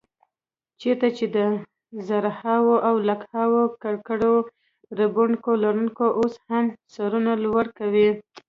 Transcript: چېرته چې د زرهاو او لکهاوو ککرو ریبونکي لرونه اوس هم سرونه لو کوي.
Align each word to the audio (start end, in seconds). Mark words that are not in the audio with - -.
چېرته 0.81 1.07
چې 1.17 1.25
د 1.35 1.37
زرهاو 2.07 2.71
او 2.87 2.95
لکهاوو 3.09 3.61
ککرو 3.83 4.35
ریبونکي 4.99 5.51
لرونه 5.63 6.05
اوس 6.19 6.33
هم 6.47 6.65
سرونه 6.93 7.31
لو 7.43 7.51
کوي. 7.79 8.09